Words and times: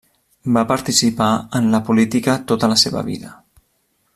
Va 0.53 0.61
participar 0.71 1.27
en 1.59 1.69
la 1.75 1.81
política 1.91 2.35
tota 2.53 2.71
la 2.73 2.79
seva 2.85 3.05
vida. 3.11 3.35